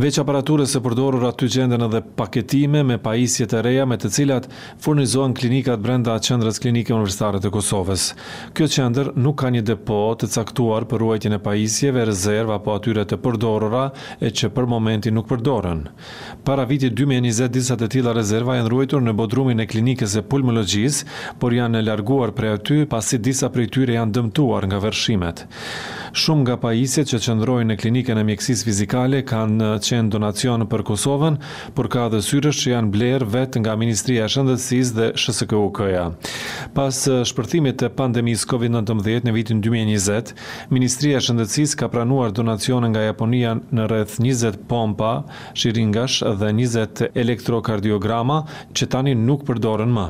Veç 0.00 0.16
aparaturës 0.16 0.72
e 0.78 0.80
përdorur 0.80 1.24
aty 1.28 1.44
gjendën 1.52 1.82
edhe 1.84 1.98
paketime 2.16 2.80
me 2.88 2.94
pajisje 3.04 3.44
të 3.52 3.58
reja 3.66 3.82
me 3.88 3.98
të 4.00 4.08
cilat 4.14 4.46
furnizohen 4.80 5.34
klinikat 5.36 5.82
brenda 5.84 6.14
qendrës 6.28 6.56
klinike 6.64 6.94
universitare 6.96 7.36
të 7.42 7.50
Kosovës. 7.52 8.04
Kjo 8.56 8.68
qendër 8.76 9.10
nuk 9.20 9.36
ka 9.42 9.50
një 9.52 9.60
depo 9.68 9.98
të 10.20 10.30
caktuar 10.32 10.86
për 10.88 11.02
ruajtjen 11.04 11.36
e 11.36 11.40
pajisjeve, 11.44 12.06
rezerva 12.08 12.56
apo 12.62 12.72
atyre 12.78 13.04
të 13.04 13.18
përdorura 13.26 13.82
e 14.24 14.30
që 14.32 14.48
për 14.56 14.70
momentin 14.72 15.18
nuk 15.20 15.28
përdoren. 15.34 15.84
Para 16.48 16.64
vitit 16.70 16.96
2020 16.96 17.52
disa 17.58 17.76
të 17.76 17.90
tilla 17.98 18.16
rezerva 18.16 18.56
janë 18.56 18.72
ruajtur 18.72 19.04
në 19.04 19.14
bodrumin 19.20 19.60
e 19.60 19.68
klinikës 19.68 20.16
së 20.16 20.24
pulmologjis, 20.32 21.02
por 21.42 21.52
janë 21.58 21.84
larguar 21.84 22.32
prej 22.40 22.54
aty 22.56 22.80
pasi 22.94 23.20
disa 23.20 23.52
prej 23.52 23.68
tyre 23.76 24.00
janë 24.00 24.16
dëmtuar 24.16 24.70
nga 24.72 24.80
vërshimet. 24.86 25.44
Shumë 26.16 26.46
nga 26.48 26.56
pajisjet 26.64 27.06
që 27.12 27.20
qëndrojnë 27.28 27.72
në 27.74 27.80
klinikën 27.84 28.18
e 28.18 28.24
mjekësisë 28.32 28.64
fizikale 28.66 29.20
kanë 29.30 29.74
qenë 29.90 30.12
donacion 30.14 30.66
për 30.70 30.84
Kosovën, 30.90 31.36
por 31.74 31.88
ka 31.92 32.06
dhe 32.12 32.20
syrës 32.24 32.58
që 32.62 32.74
janë 32.74 32.92
blerë 32.94 33.28
vetë 33.32 33.62
nga 33.62 33.74
Ministria 33.80 34.28
Shëndësis 34.30 34.92
dhe 34.96 35.08
SHSKUK-ja. 35.18 36.04
Pas 36.76 36.98
shpërtimit 37.32 37.78
të 37.80 37.90
pandemis 37.98 38.44
COVID-19 38.50 39.26
në 39.28 39.34
vitin 39.36 39.62
2020, 39.64 40.34
Ministria 40.74 41.20
Shëndësis 41.24 41.74
ka 41.80 41.88
pranuar 41.92 42.32
donacion 42.36 42.86
nga 42.92 43.04
Japonia 43.08 43.56
në 43.74 43.88
rreth 43.90 44.18
20 44.22 44.60
pompa, 44.70 45.10
shiringash 45.58 46.20
dhe 46.40 46.52
20 46.60 47.10
elektrokardiograma 47.22 48.40
që 48.76 48.90
tani 48.94 49.16
nuk 49.18 49.44
përdorën 49.48 49.90
më. 49.96 50.06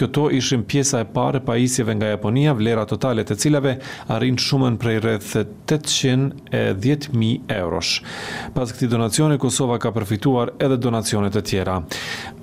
Këto 0.00 0.28
ishin 0.38 0.64
pjesa 0.68 1.04
e 1.04 1.08
parë 1.14 1.42
pajisjeve 1.46 1.94
nga 2.00 2.10
Japonia, 2.14 2.54
vlera 2.58 2.86
totale 2.90 3.24
të 3.28 3.38
cilave 3.42 3.76
arrin 4.16 4.38
shumën 4.40 4.78
prej 4.82 4.98
rreth 5.04 5.30
810.000 5.40 7.32
eurosh. 7.60 8.00
Pas 8.56 8.70
këti 8.74 8.88
donacion, 8.90 9.09
Nacioni 9.10 9.40
Kosova 9.42 9.74
ka 9.82 9.90
përfituar 9.90 10.52
edhe 10.62 10.76
donacionet 10.78 11.34
e 11.34 11.40
tjera. 11.42 11.80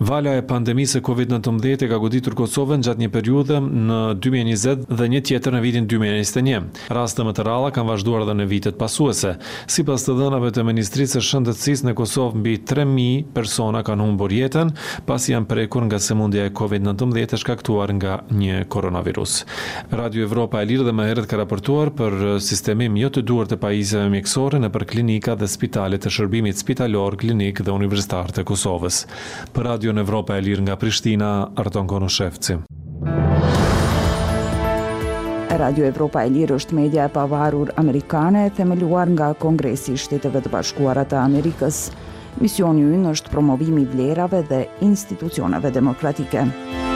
Vala 0.03 0.33
e 0.35 0.41
pandemisë 0.43 0.99
e 0.99 1.03
COVID-19 1.07 1.85
e 1.85 1.87
ka 1.87 1.95
goditur 2.01 2.33
Kosovën 2.35 2.81
gjatë 2.83 3.05
një 3.05 3.07
periudhe 3.13 3.61
në 3.63 3.99
2020 4.19 4.83
dhe 4.99 5.07
një 5.13 5.21
tjetër 5.29 5.55
në 5.55 5.61
vitin 5.63 5.87
2021. 5.87 6.67
Raste 6.97 7.23
më 7.23 7.33
të 7.37 7.45
ralla 7.47 7.69
kanë 7.75 7.87
vazhduar 7.93 8.25
edhe 8.25 8.35
në 8.41 8.47
vitet 8.51 8.75
pasuese. 8.81 9.37
Si 9.71 9.85
pas 9.87 10.03
të 10.03 10.17
dënave 10.19 10.49
të 10.57 10.65
Ministrisë 10.67 11.21
e 11.21 11.23
Shëndetsis 11.29 11.85
në 11.87 11.93
Kosovë, 12.01 12.41
mbi 12.41 12.57
3.000 12.67 13.31
persona 13.37 13.85
kanë 13.87 14.03
humbur 14.09 14.35
jetën, 14.35 14.73
pas 15.07 15.29
janë 15.31 15.47
prekur 15.47 15.87
nga 15.87 16.01
se 16.03 16.19
mundja 16.19 16.49
e 16.49 16.55
COVID-19 16.59 17.15
e 17.37 17.41
shkaktuar 17.45 17.95
nga 17.95 18.19
një 18.41 18.65
koronavirus. 18.73 19.37
Radio 19.95 20.27
Evropa 20.27 20.59
e 20.59 20.67
Lirë 20.73 20.89
dhe 20.89 20.97
më 20.99 21.07
herët 21.13 21.31
ka 21.31 21.39
raportuar 21.45 21.95
për 21.95 22.41
sistemim 22.43 22.99
jo 22.99 23.13
të 23.15 23.23
duar 23.23 23.47
të 23.47 23.61
pajisëve 23.63 24.11
mjekësore 24.17 24.59
në 24.65 24.73
për 24.75 24.87
klinika 24.93 25.39
dhe 25.39 25.47
spitalet 25.47 26.03
të 26.03 26.11
shërbimit 26.17 26.56
spitalor, 26.57 27.15
klinik 27.17 27.61
dhe 27.61 27.71
universitar 27.73 28.31
të 28.33 28.43
Kosovës. 28.49 29.03
Për 29.53 29.67
Radio 29.71 29.93
në 29.93 30.03
Evropa 30.05 30.37
e 30.37 30.43
Lirë 30.43 30.65
nga 30.67 30.77
Prishtina, 30.81 31.29
Arton 31.55 31.87
Konoshevci. 31.89 32.57
Radio 35.57 35.87
Evropa 35.89 36.21
e 36.27 36.31
Lirë 36.33 36.57
është 36.59 36.75
media 36.77 37.07
e 37.07 37.13
pavarur 37.13 37.71
amerikane, 37.81 38.47
themeluar 38.57 39.09
nga 39.13 39.31
Kongresi 39.41 39.95
Shteteve 39.97 40.41
të 40.45 40.51
Bashkuara 40.53 41.05
të 41.09 41.17
Amerikës. 41.23 41.87
Misioni 42.39 42.83
ynë 42.85 43.15
është 43.17 43.33
promovimi 43.33 43.87
vlerave 43.89 44.43
dhe 44.51 44.65
institucioneve 44.85 45.71
demokratike. 45.73 46.45
Muzika 46.51 46.86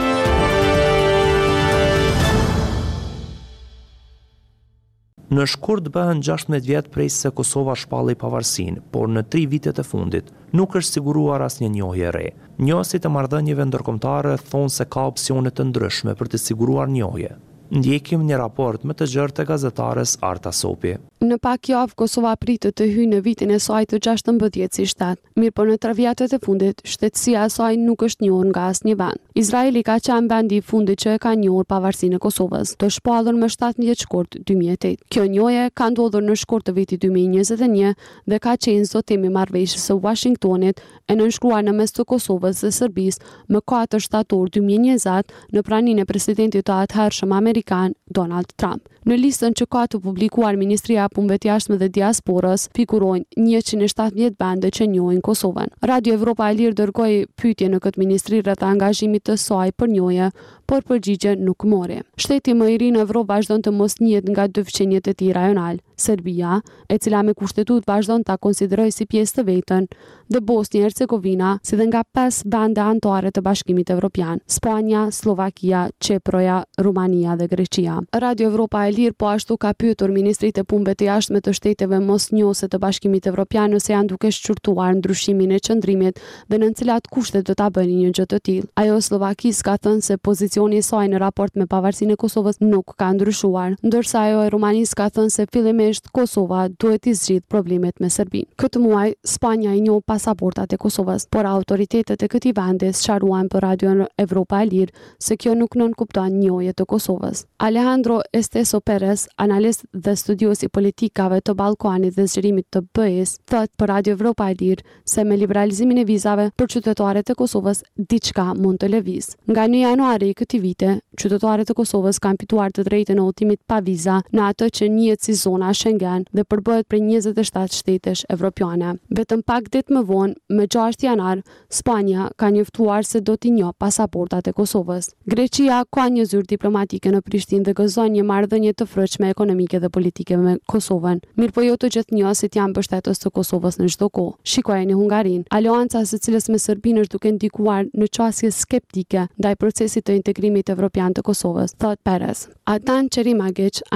Në 5.32 5.46
shkurt 5.48 5.86
bëhen 5.94 6.18
16 6.20 6.58
vjetë 6.68 6.90
prej 6.92 7.06
se 7.14 7.30
Kosova 7.38 7.72
shpalli 7.82 8.12
pavarsin, 8.20 8.74
por 8.92 9.06
në 9.08 9.22
tri 9.32 9.46
vitet 9.48 9.78
e 9.80 9.84
fundit 9.88 10.26
nuk 10.60 10.76
është 10.76 10.98
siguruar 10.98 11.44
as 11.46 11.56
një 11.62 11.70
njohje 11.78 12.10
re. 12.18 12.26
Njësit 12.60 13.06
e 13.08 13.12
mardhenjive 13.16 13.64
ndërkomtare 13.70 14.34
thonë 14.52 14.74
se 14.76 14.86
ka 14.92 15.06
opcionet 15.14 15.56
të 15.56 15.66
ndryshme 15.70 16.12
për 16.20 16.34
të 16.34 16.42
siguruar 16.44 16.92
njohje 16.98 17.32
ndjekim 17.72 18.22
një 18.28 18.36
raport 18.36 18.84
më 18.84 18.94
të 19.00 19.06
gjërë 19.14 19.34
të 19.38 19.44
gazetares 19.48 20.16
Arta 20.28 20.50
Sopi. 20.52 20.94
Në 21.22 21.36
pak 21.40 21.68
javë, 21.70 21.94
Kosova 21.96 22.32
pritë 22.36 22.72
të 22.76 22.86
hynë 22.92 23.14
në 23.16 23.20
vitin 23.24 23.52
e 23.54 23.58
saj 23.62 23.84
të 23.90 24.00
16 24.04 24.76
si 24.76 24.84
7, 24.90 25.16
mirë 25.38 25.54
për 25.54 25.62
po 25.62 25.66
në 25.70 25.76
tre 25.80 25.92
vjetët 25.96 26.34
e 26.36 26.38
fundit, 26.42 26.82
shtetësia 26.84 27.46
e 27.46 27.52
saj 27.56 27.76
nuk 27.80 28.02
është 28.02 28.26
njërë 28.26 28.50
nga 28.50 28.64
asë 28.72 28.88
një 28.88 28.96
vend. 29.00 29.20
Izraeli 29.42 29.82
ka 29.86 29.96
qenë 30.08 30.28
vendi 30.32 30.58
fundit 30.60 31.00
që 31.04 31.14
e 31.14 31.20
ka 31.22 31.32
njërë 31.38 31.66
pavarësin 31.70 32.16
e 32.18 32.22
Kosovës, 32.24 32.74
të 32.80 32.90
shpallën 32.98 33.38
më 33.40 33.48
7.000 33.54 34.02
shkurt 34.02 34.36
2008. 34.50 34.98
Kjo 35.12 35.26
njoje 35.34 35.64
ka 35.78 35.88
ndodhur 35.94 36.26
në 36.26 36.36
shkurt 36.42 36.66
të 36.68 36.74
viti 36.78 36.98
2021 37.06 37.94
dhe 38.28 38.40
ka 38.46 38.56
qenë 38.58 38.88
zotimi 38.90 39.30
marveshës 39.32 39.86
së 39.88 39.96
Washingtonit 40.04 40.82
e 41.08 41.14
në 41.14 41.20
nënshkruar 41.22 41.62
në 41.64 41.76
mes 41.78 41.94
të 41.94 42.04
Kosovës 42.10 42.64
dhe 42.66 42.72
Sërbis 42.74 43.20
më 43.46 43.62
4 43.70 44.02
shtator 44.04 44.50
2020 44.58 45.38
në 45.54 45.62
pranin 45.68 46.02
e 46.02 46.08
presidentit 46.10 46.66
të 46.66 46.80
atëherë 46.82 47.20
shumë 47.22 47.40
republican 47.66 47.94
Donald 48.10 48.52
Trump. 48.58 48.88
Në 49.02 49.16
listën 49.18 49.54
që 49.58 49.64
ka 49.66 49.80
të 49.90 49.98
publikuar 49.98 50.54
Ministria 50.54 51.08
Punëve 51.10 51.40
të 51.42 51.48
Jashtme 51.48 51.74
dhe 51.80 51.88
Diasporës, 51.96 52.68
figurojnë 52.78 53.26
170 53.66 54.36
bande 54.38 54.70
që 54.70 54.86
njohin 54.92 55.18
Kosovën. 55.26 55.72
Radio 55.82 56.14
Evropa 56.14 56.46
e 56.46 56.54
Lirë 56.60 56.76
dërgoi 56.78 57.16
pyetje 57.34 57.66
në 57.72 57.80
këtë 57.82 57.98
ministri 57.98 58.38
rreth 58.46 58.62
angazhimit 58.62 59.26
të 59.26 59.34
saj 59.42 59.72
për 59.74 59.90
njohje, 59.96 60.28
por 60.70 60.86
përgjigje 60.88 61.32
nuk 61.42 61.66
mori. 61.68 61.98
Shteti 62.16 62.54
më 62.56 62.68
i 62.70 62.76
ri 62.80 62.92
në 62.94 63.02
Evropë 63.02 63.32
vazhdon 63.34 63.64
të 63.66 63.72
mos 63.74 63.98
njihet 64.00 64.28
nga 64.32 64.46
dy 64.48 64.62
fqinjet 64.70 65.10
e 65.10 65.16
tij 65.18 65.34
rajonal, 65.36 65.82
Serbia, 66.02 66.60
e 66.88 66.96
cila 67.02 67.20
me 67.26 67.34
kushtetutë 67.38 67.90
vazhdon 67.90 68.22
ta 68.26 68.38
konsiderojë 68.40 68.94
si 69.00 69.04
pjesë 69.06 69.40
të 69.40 69.44
vetën, 69.50 69.84
dhe 70.32 70.40
Bosnia 70.40 70.86
e 70.86 70.86
Hercegovina, 70.86 71.56
si 71.66 71.76
dhe 71.78 71.90
nga 71.90 72.00
5 72.16 72.46
bande 72.50 72.80
anëtare 72.82 73.30
të 73.34 73.42
Bashkimit 73.46 73.90
Evropian, 73.94 74.40
Spanja, 74.50 75.08
Slovakia, 75.12 75.84
Çeproja, 76.00 76.62
Rumania 76.78 77.36
dhe 77.38 77.50
Greqia. 77.52 78.00
Radio 78.16 78.48
Evropa 78.50 78.86
e 78.86 78.91
Lirë 78.92 79.16
po 79.16 79.30
ashtu 79.32 79.56
ka 79.56 79.70
pyetur 79.78 80.10
Ministrit 80.12 80.58
e 80.60 80.64
Punëve 80.68 80.92
të 80.98 81.06
Jashtme 81.06 81.40
të 81.40 81.52
Shteteve 81.56 81.98
mos 82.04 82.26
njëse 82.34 82.66
të 82.68 82.78
Bashkimit 82.82 83.24
Evropian 83.30 83.70
nëse 83.72 83.92
janë 83.94 84.10
duke 84.10 84.28
shqyrtuar 84.36 84.98
ndryshimin 84.98 85.54
e 85.56 85.60
qëndrimit 85.64 86.18
dhe 86.52 86.58
në 86.60 86.68
cilat 86.78 87.08
kushte 87.14 87.40
do 87.48 87.54
ta 87.56 87.70
bëni 87.72 88.00
një 88.02 88.10
gjë 88.18 88.26
të 88.32 88.38
tillë. 88.48 88.68
Ajo 88.82 88.98
Slovakis 89.02 89.62
ka 89.64 89.76
thënë 89.80 90.04
se 90.08 90.16
pozicioni 90.18 90.82
i 90.82 90.84
saj 90.84 91.06
në 91.12 91.20
raport 91.22 91.56
me 91.56 91.66
pavarësinë 91.70 92.16
e 92.16 92.20
Kosovës 92.20 92.60
nuk 92.64 92.92
ka 93.00 93.08
ndryshuar, 93.16 93.78
ndërsa 93.86 94.26
ajo 94.26 94.42
e 94.44 94.50
Rumanis 94.52 94.92
ka 94.98 95.08
thënë 95.08 95.32
se 95.38 95.48
fillimisht 95.54 96.12
Kosova 96.12 96.66
duhet 96.74 97.02
të 97.06 97.16
zgjidhë 97.22 97.48
problemet 97.52 97.96
me 98.02 98.12
Serbinë. 98.12 98.50
Këtë 98.60 98.82
muaj 98.84 99.08
Spanja 99.36 99.72
i 99.72 99.80
njoh 99.86 100.02
pasaportat 100.04 100.74
e 100.76 100.80
Kosovës, 100.82 101.28
por 101.32 101.48
autoritetet 101.54 102.20
e 102.20 102.28
këtij 102.28 102.56
vendi 102.60 102.92
sqaruan 102.92 103.48
për 103.48 103.66
Radio 103.68 103.94
Evropa 104.20 104.60
e 104.60 104.68
Lirë 104.68 105.06
se 105.22 105.36
kjo 105.40 105.56
nuk 105.56 105.78
nënkupton 105.80 106.34
njohje 106.42 106.74
të 106.76 106.88
Kosovës. 106.92 107.46
Alejandro 107.62 108.20
Esteso 108.34 108.81
Perez, 108.84 109.24
analist 109.34 109.82
dhe 109.90 110.14
studios 110.16 110.62
i 110.62 110.68
politikave 110.68 111.40
të 111.40 111.54
Balkani 111.56 112.10
dhe 112.10 112.26
zgjerimit 112.28 112.66
të 112.72 112.82
BE-s, 112.96 113.36
për 113.48 113.86
Radio 113.88 114.14
Evropa 114.16 114.48
e 114.52 114.56
dirë 114.58 114.84
se 115.08 115.24
me 115.24 115.36
liberalizimin 115.36 116.00
e 116.02 116.04
vizave 116.08 116.50
për 116.58 116.68
qytetarët 116.74 117.30
e 117.32 117.36
Kosovës 117.38 117.82
diçka 117.96 118.46
mund 118.54 118.82
të 118.82 118.90
lëviz. 118.94 119.30
Nga 119.50 119.66
1 119.70 119.78
januari 119.82 120.30
i 120.32 120.36
këtij 120.40 120.62
vite, 120.64 120.90
qytetarët 121.18 121.70
e 121.72 121.76
Kosovës 121.78 122.18
kanë 122.24 122.42
fituar 122.42 122.74
të 122.74 122.84
drejtën 122.88 123.20
e 123.22 123.26
otimit 123.30 123.60
pa 123.68 123.78
viza 123.80 124.20
në 124.32 124.46
atë 124.50 124.70
që 124.80 124.90
njihet 124.96 125.22
si 125.28 125.36
zona 125.42 125.72
Schengen 125.74 126.26
dhe 126.32 126.44
përbohet 126.44 126.88
për 126.90 127.02
27 127.06 127.78
shtetesh 127.78 128.24
evropiane. 128.34 128.96
Vetëm 129.10 129.44
pak 129.46 129.70
ditë 129.74 129.94
më 129.98 130.04
vonë, 130.10 130.36
me 130.58 130.66
6 130.66 131.06
janar, 131.06 131.42
Spanja 131.68 132.28
ka 132.36 132.50
njoftuar 132.50 133.04
se 133.06 133.20
do 133.20 133.36
t'i 133.36 133.52
njohë 133.56 133.76
pasaportat 133.80 134.48
e 134.48 134.52
Kosovës. 134.56 135.12
Greqia 135.26 135.82
ka 135.92 136.08
një 136.08 136.26
zyrë 136.32 136.50
diplomatike 136.54 137.10
në 137.14 137.22
Prishtinë 137.26 137.68
dhe 137.70 137.74
gëzon 137.82 138.12
një 138.16 138.24
marrëdhënie 138.32 138.71
një 138.72 138.80
të 138.80 138.88
frëqme 138.88 139.30
ekonomike 139.30 139.78
dhe 139.82 139.88
politike 139.92 140.36
me 140.40 140.56
Kosovën, 140.70 141.18
mirë 141.36 141.52
po 141.52 141.62
jo 141.64 141.74
të 141.76 141.88
gjithë 141.94 142.16
një 142.16 142.26
asit 142.32 142.56
janë 142.56 142.76
bështetës 142.78 143.20
të 143.20 143.32
Kosovës 143.36 143.76
në 143.80 143.88
gjithë 143.88 144.00
doko. 144.00 144.24
Shikoj 144.48 144.78
e 144.84 144.86
një 144.88 144.96
Hungarin, 144.96 145.42
alianca 145.52 146.02
së 146.08 146.18
cilës 146.24 146.48
me 146.52 146.58
Sërbin 146.62 147.02
është 147.02 147.18
duke 147.18 147.32
ndikuar 147.36 147.86
në 147.92 148.08
qasje 148.16 148.50
skeptike 148.56 149.26
ndaj 149.38 149.52
procesit 149.60 150.06
të 150.08 150.16
integrimit 150.20 150.70
evropian 150.72 151.14
të 151.16 151.24
Kosovës, 151.28 151.76
thot 151.82 152.00
Peres. 152.06 152.46
Atan 152.64 153.08
Qeri 153.12 153.34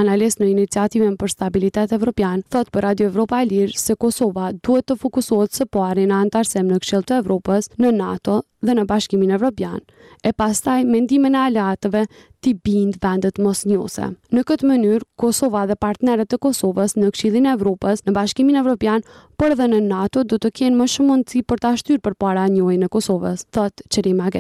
analist 0.02 0.40
në 0.40 0.46
iniciativën 0.52 1.16
për 1.16 1.30
stabilitet 1.32 1.92
evropian, 1.92 2.42
thot 2.50 2.70
për 2.70 2.82
Radio 2.86 3.06
Evropa 3.08 3.40
e 3.42 3.46
Lirë 3.48 3.78
se 3.78 3.96
Kosova 3.96 4.50
duhet 4.52 4.86
të 4.88 4.96
fokusohet 5.00 5.52
së 5.56 5.66
pari 5.68 6.04
në 6.06 6.14
antarsem 6.20 6.66
në 6.66 6.80
kshilë 6.82 7.06
të 7.08 7.18
Evropës, 7.24 7.70
në 7.78 7.92
NATO 8.00 8.42
dhe 8.66 8.74
në 8.76 8.84
bashkimin 8.90 9.32
evropian, 9.38 9.80
e 10.26 10.32
pastaj 10.32 10.82
mendime 10.90 11.30
e 11.30 11.38
aleatëve 11.42 12.02
t'i 12.42 12.52
bind 12.66 12.98
vendet 13.02 13.38
mos 13.42 13.64
njose. 13.68 14.10
Në 14.34 14.44
këtë 14.48 14.68
mënyrë, 14.70 15.06
Kosova 15.22 15.64
dhe 15.70 15.76
partneret 15.86 16.28
të 16.32 16.38
Kosovës 16.44 16.96
në 16.98 17.10
e 17.10 17.54
Evropës, 17.54 18.02
në 18.06 18.12
bashkimin 18.18 18.56
evropian, 18.62 19.06
por 19.38 19.54
dhe 19.56 19.68
në 19.72 19.80
NATO, 19.88 20.24
do 20.24 20.38
të 20.38 20.50
kjenë 20.58 20.76
më 20.82 20.86
shumë 20.92 21.10
mundësi 21.12 21.42
për 21.50 21.62
t'a 21.64 21.74
shtyrë 21.80 22.04
për 22.06 22.14
para 22.26 22.46
njojë 22.48 22.80
në 22.82 22.88
Kosovës, 22.96 23.46
thëtë 23.54 23.88
qëri 23.94 24.14
ma 24.20 24.30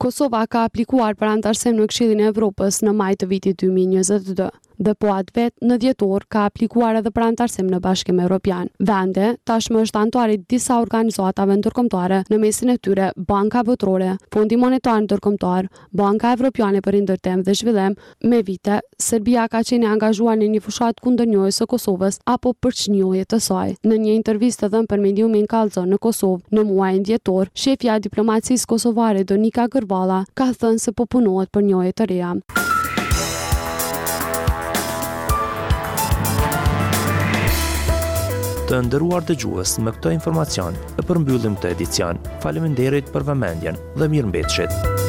Kosova 0.00 0.46
ka 0.48 0.62
aplikuar 0.64 1.12
për 1.14 1.28
antarësim 1.34 1.76
në 1.76 2.24
e 2.24 2.30
Evropës 2.32 2.80
në 2.82 2.92
maj 2.96 3.14
të 3.20 3.26
vitit 3.28 3.60
2022 3.62 4.46
dhe 4.80 4.96
po 4.98 5.12
atë 5.12 5.34
vetë 5.36 5.68
në 5.68 5.76
djetor 5.82 6.24
ka 6.32 6.46
aplikuar 6.48 6.98
edhe 7.00 7.12
pranë 7.14 7.40
të 7.54 7.64
në 7.70 7.80
bashkim 7.84 8.20
e 8.20 8.24
Europian. 8.26 8.70
Vende, 8.78 9.34
tashmë 9.46 9.82
është 9.86 10.00
antuarit 10.04 10.46
disa 10.50 10.78
organizatave 10.80 11.56
në 11.60 11.64
tërkomtare, 11.66 12.22
në 12.30 12.38
mesin 12.42 12.70
e 12.74 12.78
tyre 12.78 13.10
Banka 13.16 13.62
Votrore, 13.68 14.14
Fondi 14.32 14.56
Monetar 14.58 15.02
në 15.04 15.10
tërkomtar, 15.14 15.68
Banka 15.92 16.32
Evropiane 16.36 16.80
për 16.84 16.98
Indërtem 17.00 17.42
dhe 17.46 17.54
Zhvillem, 17.54 17.96
me 18.24 18.40
vite, 18.46 18.80
Serbia 19.00 19.46
ka 19.52 19.62
qene 19.64 19.90
angazhuar 19.90 20.38
në 20.40 20.48
një 20.54 20.62
fushat 20.64 21.00
kundër 21.04 21.28
njojës 21.34 21.60
e 21.60 21.68
Kosovës 21.70 22.20
apo 22.26 22.54
për 22.62 22.76
që 22.80 22.94
njojë 22.96 23.28
të 23.30 23.40
saj. 23.40 23.76
Në 23.84 24.00
një 24.04 24.16
intervistë 24.16 24.70
të 24.70 24.84
në 24.84 24.90
për 24.92 25.04
mediumin 25.04 25.46
kalzon 25.50 25.92
në 25.92 26.00
Kosovë, 26.04 26.54
në 26.56 26.66
muaj 26.70 26.92
në 26.98 27.04
djetor, 27.10 27.52
shefja 27.54 27.98
diplomacisë 28.04 28.68
Kosovare 28.70 29.24
Donika 29.28 29.68
Gërvala 29.72 30.22
ka 30.34 30.50
thënë 30.54 30.80
se 30.86 30.94
po 30.96 31.06
punohet 31.06 31.50
për 31.52 31.68
njojë 31.70 31.96
të 32.00 32.10
reja. 32.12 32.34
të 38.70 38.78
ndëruar 38.86 39.24
të 39.26 39.34
gjuhës 39.42 39.72
me 39.82 39.90
këto 39.96 40.12
informacion 40.14 40.78
e 40.94 41.02
përmbyllim 41.08 41.58
të 41.60 41.74
edicion. 41.74 42.22
faleminderit 42.46 43.10
për 43.14 43.26
vëmendjen 43.32 43.82
dhe 43.98 44.10
mirë 44.14 44.30
mbetëshit. 44.32 45.08